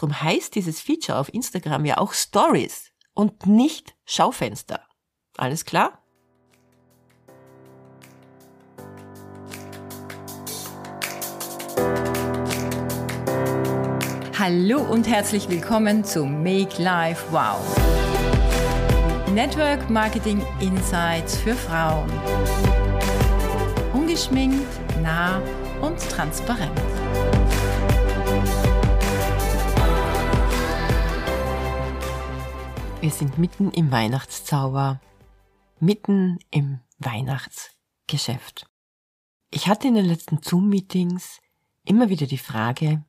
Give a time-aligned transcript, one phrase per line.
[0.00, 4.80] Drum heißt dieses Feature auf Instagram ja auch Stories und nicht Schaufenster.
[5.36, 6.02] Alles klar?
[14.38, 17.58] Hallo und herzlich willkommen zu Make Life Wow.
[19.34, 22.10] Network Marketing Insights für Frauen.
[23.92, 24.66] Ungeschminkt,
[25.02, 25.42] nah
[25.82, 26.72] und transparent.
[33.00, 35.00] Wir sind mitten im Weihnachtszauber,
[35.78, 38.66] mitten im Weihnachtsgeschäft.
[39.50, 41.40] Ich hatte in den letzten Zoom-Meetings
[41.84, 43.02] immer wieder die Frage,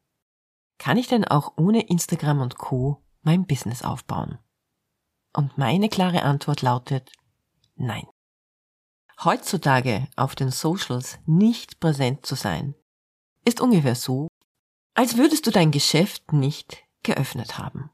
[0.78, 4.40] kann ich denn auch ohne Instagram und Co mein Business aufbauen?
[5.34, 7.12] Und meine klare Antwort lautet
[7.76, 8.08] nein.
[9.26, 12.76] Heutzutage auf den Socials nicht präsent zu sein,
[13.44, 14.30] ist ungefähr so,
[14.94, 17.90] als würdest du dein Geschäft nicht geöffnet haben.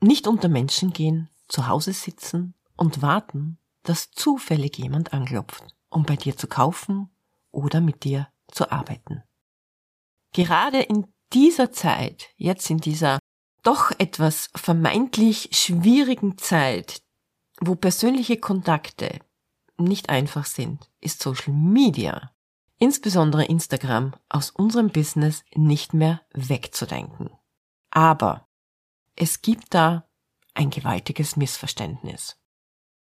[0.00, 6.16] Nicht unter Menschen gehen, zu Hause sitzen und warten, dass zufällig jemand anklopft, um bei
[6.16, 7.10] dir zu kaufen
[7.50, 9.22] oder mit dir zu arbeiten.
[10.32, 13.18] Gerade in dieser Zeit, jetzt in dieser
[13.62, 17.02] doch etwas vermeintlich schwierigen Zeit,
[17.60, 19.18] wo persönliche Kontakte
[19.78, 22.30] nicht einfach sind, ist Social Media,
[22.78, 27.30] insbesondere Instagram, aus unserem Business nicht mehr wegzudenken.
[27.90, 28.46] Aber
[29.16, 30.05] es gibt da
[30.56, 32.36] ein gewaltiges Missverständnis.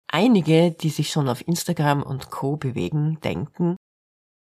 [0.08, 3.76] Einige, die sich schon auf Instagram und Co bewegen, denken,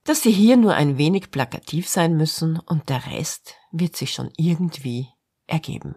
[0.03, 4.31] dass sie hier nur ein wenig plakativ sein müssen und der Rest wird sich schon
[4.37, 5.09] irgendwie
[5.45, 5.95] ergeben.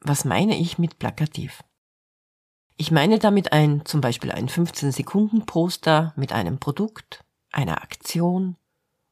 [0.00, 1.62] Was meine ich mit plakativ?
[2.76, 8.56] Ich meine damit ein, zum Beispiel ein 15 Sekunden Poster mit einem Produkt, einer Aktion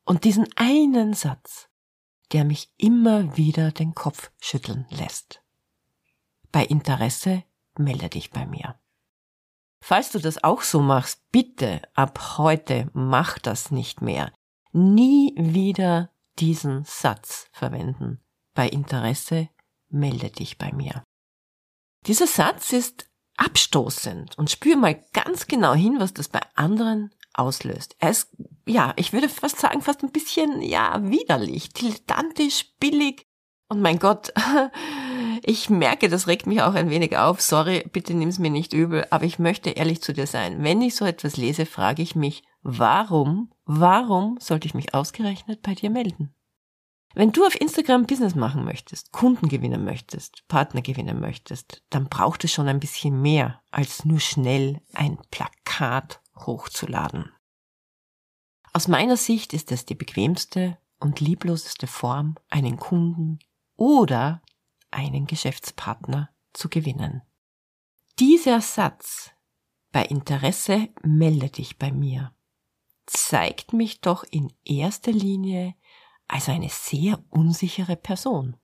[0.05, 1.68] und diesen einen Satz,
[2.33, 5.45] der mich immer wieder den Kopf schütteln lässt.
[6.52, 7.44] Bei Interesse
[7.78, 8.78] melde dich bei mir.
[9.83, 14.33] Falls du das auch so machst, bitte ab heute mach das nicht mehr.
[14.73, 18.20] Nie wieder diesen Satz verwenden.
[18.55, 19.48] Bei Interesse
[19.89, 21.05] melde dich bei mir.
[22.07, 27.96] Dieser Satz ist abstoßend und spür mal ganz genau hin, was das bei anderen auslöst.
[27.98, 28.34] Er ist,
[28.67, 33.27] ja, ich würde fast sagen, fast ein bisschen, ja, widerlich, dilettantisch, billig
[33.68, 34.33] und mein Gott,
[35.48, 37.40] ich merke, das regt mich auch ein wenig auf.
[37.40, 40.64] Sorry, bitte nimm's mir nicht übel, aber ich möchte ehrlich zu dir sein.
[40.64, 45.74] Wenn ich so etwas lese, frage ich mich, warum, warum sollte ich mich ausgerechnet bei
[45.74, 46.34] dir melden?
[47.14, 52.42] Wenn du auf Instagram Business machen möchtest, Kunden gewinnen möchtest, Partner gewinnen möchtest, dann braucht
[52.42, 57.30] es schon ein bisschen mehr, als nur schnell ein Plakat hochzuladen.
[58.73, 63.39] Aus meiner Sicht ist es die bequemste und liebloseste Form, einen Kunden
[63.77, 64.42] oder
[64.91, 67.23] einen Geschäftspartner zu gewinnen.
[68.19, 69.30] Dieser Satz
[69.92, 72.33] bei Interesse melde dich bei mir
[73.07, 75.75] zeigt mich doch in erster Linie
[76.29, 78.57] als eine sehr unsichere Person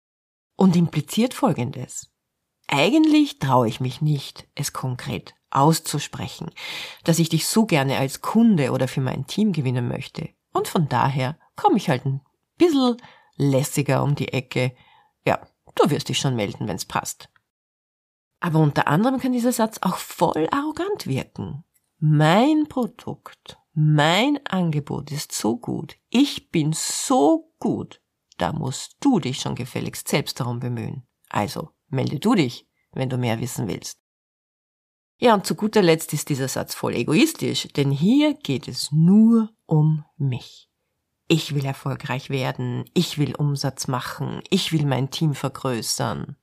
[0.57, 2.11] und impliziert Folgendes.
[2.67, 6.51] Eigentlich traue ich mich nicht, es konkret auszusprechen,
[7.05, 10.31] dass ich dich so gerne als Kunde oder für mein Team gewinnen möchte.
[10.53, 12.21] Und von daher komme ich halt ein
[12.57, 12.97] bisschen
[13.37, 14.75] lässiger um die Ecke
[15.25, 17.29] ja, du wirst dich schon melden, wenn's passt.
[18.41, 21.65] Aber unter anderem kann dieser Satz auch voll arrogant wirken.
[21.99, 28.01] Mein Produkt, mein Angebot ist so gut, ich bin so gut,
[28.39, 31.07] da musst du dich schon gefälligst selbst darum bemühen.
[31.29, 34.01] Also melde du dich, wenn du mehr wissen willst.
[35.19, 39.51] Ja, und zu guter Letzt ist dieser Satz voll egoistisch, denn hier geht es nur
[39.67, 40.72] um mich
[41.33, 46.37] ich will erfolgreich werden, ich will Umsatz machen, ich will mein Team vergrößern.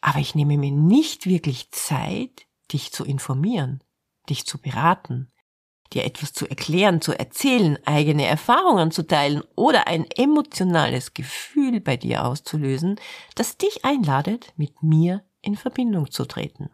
[0.00, 3.84] Aber ich nehme mir nicht wirklich Zeit, dich zu informieren,
[4.30, 5.30] dich zu beraten,
[5.92, 11.98] dir etwas zu erklären, zu erzählen, eigene Erfahrungen zu teilen oder ein emotionales Gefühl bei
[11.98, 12.98] dir auszulösen,
[13.34, 16.70] das dich einladet, mit mir in Verbindung zu treten.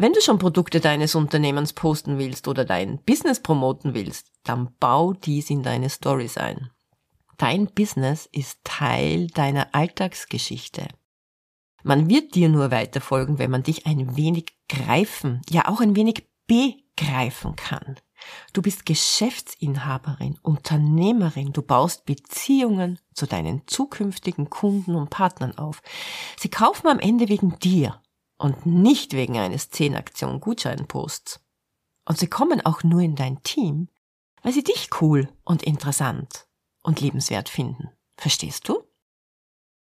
[0.00, 5.12] Wenn du schon Produkte deines Unternehmens posten willst oder dein Business promoten willst, dann bau
[5.12, 6.70] dies in deine Stories ein.
[7.36, 10.86] Dein Business ist Teil deiner Alltagsgeschichte.
[11.82, 16.28] Man wird dir nur weiterfolgen, wenn man dich ein wenig greifen, ja auch ein wenig
[16.46, 17.96] begreifen kann.
[18.52, 25.82] Du bist Geschäftsinhaberin, Unternehmerin, du baust Beziehungen zu deinen zukünftigen Kunden und Partnern auf.
[26.36, 28.00] Sie kaufen am Ende wegen dir
[28.38, 31.40] und nicht wegen eines 10 Aktion Gutscheinposts.
[32.06, 33.88] Und sie kommen auch nur in dein Team,
[34.42, 36.46] weil sie dich cool und interessant
[36.82, 37.90] und liebenswert finden.
[38.16, 38.82] Verstehst du?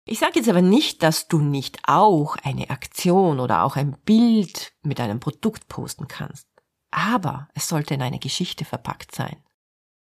[0.06, 4.74] Ich sage jetzt aber nicht, dass du nicht auch eine Aktion oder auch ein Bild
[4.82, 6.46] mit einem Produkt posten kannst.
[6.90, 9.42] Aber es sollte in eine Geschichte verpackt sein.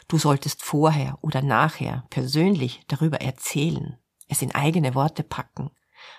[0.08, 5.70] Du solltest vorher oder nachher persönlich darüber erzählen, es in eigene Worte packen.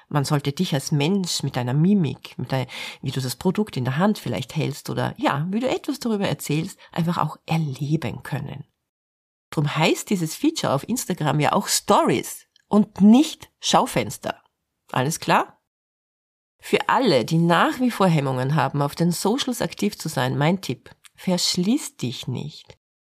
[0.07, 2.67] Man sollte dich als Mensch mit deiner Mimik, mit deiner,
[3.01, 6.27] wie du das Produkt in der Hand vielleicht hältst oder ja, wie du etwas darüber
[6.27, 8.65] erzählst, einfach auch erleben können.
[9.49, 14.41] Drum heißt dieses Feature auf Instagram ja auch Stories und nicht Schaufenster.
[14.91, 15.61] Alles klar?
[16.59, 20.61] Für alle, die nach wie vor Hemmungen haben, auf den Socials aktiv zu sein, mein
[20.61, 22.77] Tipp, verschließ dich nicht.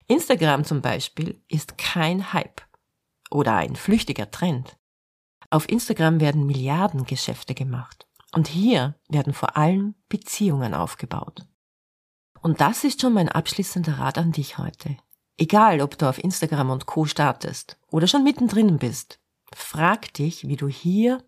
[0.09, 2.63] Instagram zum Beispiel ist kein Hype
[3.31, 4.77] oder ein flüchtiger Trend.
[5.51, 8.07] Auf Instagram werden Milliardengeschäfte gemacht.
[8.33, 11.47] Und hier werden vor allem Beziehungen aufgebaut.
[12.43, 14.97] Und das ist schon mein abschließender Rat an dich heute.
[15.39, 19.21] Egal, ob du auf Instagram und Co startest oder schon mittendrin bist,
[19.55, 21.23] frag dich, wie du hier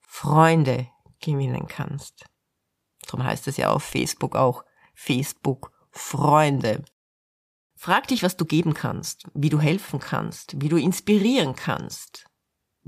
[0.00, 0.88] Freunde
[1.20, 2.24] gewinnen kannst.
[3.06, 6.84] Darum heißt es ja auf Facebook auch Facebook Freunde.
[7.74, 12.27] Frag dich, was du geben kannst, wie du helfen kannst, wie du inspirieren kannst,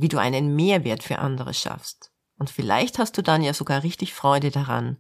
[0.01, 2.13] wie du einen Mehrwert für andere schaffst.
[2.39, 4.97] Und vielleicht hast du dann ja sogar richtig Freude daran.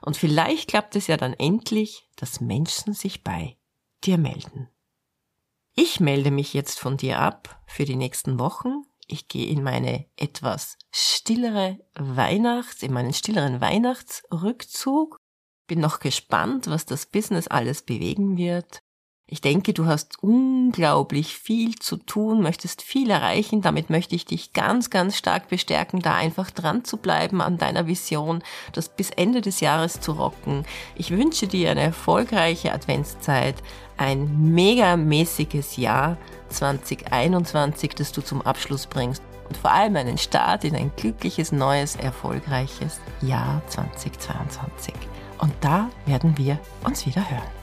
[0.00, 3.58] Und vielleicht klappt es ja dann endlich, dass Menschen sich bei
[4.02, 4.68] dir melden.
[5.74, 8.82] Ich melde mich jetzt von dir ab für die nächsten Wochen.
[9.06, 15.18] Ich gehe in meine etwas stillere Weihnachts, in meinen stilleren Weihnachtsrückzug.
[15.66, 18.80] Bin noch gespannt, was das Business alles bewegen wird.
[19.32, 23.62] Ich denke, du hast unglaublich viel zu tun, möchtest viel erreichen.
[23.62, 27.86] Damit möchte ich dich ganz, ganz stark bestärken, da einfach dran zu bleiben an deiner
[27.86, 28.42] Vision,
[28.72, 30.64] das bis Ende des Jahres zu rocken.
[30.96, 33.54] Ich wünsche dir eine erfolgreiche Adventszeit,
[33.96, 36.16] ein megamäßiges Jahr
[36.48, 41.94] 2021, das du zum Abschluss bringst und vor allem einen Start in ein glückliches, neues,
[41.94, 44.92] erfolgreiches Jahr 2022.
[45.38, 47.59] Und da werden wir uns wieder hören.